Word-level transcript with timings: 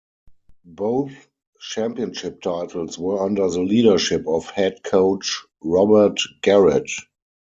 Both 0.65 1.11
Championship 1.59 2.41
titles 2.41 2.97
were 2.97 3.21
under 3.23 3.47
the 3.51 3.61
leadership 3.61 4.27
of 4.27 4.49
Head 4.49 4.81
Coach 4.83 5.45
Robert 5.63 6.17
Garrett. 6.41 6.89